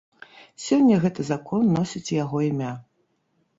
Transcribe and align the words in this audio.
Сёння 0.67 0.95
гэты 1.03 1.27
закон 1.31 1.69
носіць 1.77 2.15
яго 2.23 2.37
імя. 2.49 2.75